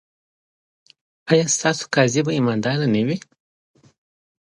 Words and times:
ایا 1.31 1.45
ستاسو 1.55 1.83
قاضي 1.95 2.21
به 2.25 2.31
ایماندار 2.37 2.77
نه 2.93 3.01
وي؟ 3.07 3.17